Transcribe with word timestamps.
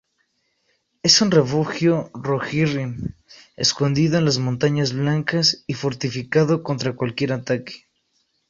Es 1.03 1.21
un 1.21 1.29
refugio 1.29 2.09
Rohirrim 2.15 3.13
escondido 3.55 4.17
en 4.17 4.25
las 4.25 4.39
Montañas 4.39 4.93
Blancas 4.93 5.63
y 5.67 5.75
fortificado 5.75 6.63
contra 6.63 6.95
cualquier 6.95 7.33
ataque. 7.33 7.85